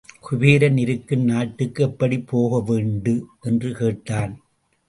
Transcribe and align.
குபேரன் 0.19 0.77
இருக்கும் 0.77 1.23
நாட்டுக்கு 1.23 1.83
எப்படிப் 1.83 2.27
போக 2.27 2.73
வேண்டு? 2.73 3.25
என்று 3.41 3.73
கேட்டான். 3.73 4.33